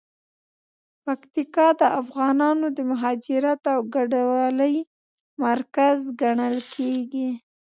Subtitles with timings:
[1.03, 4.75] پکتیکا د افغانانو د مهاجرت او کډوالۍ
[5.43, 7.29] مرکز ګڼل کیږي.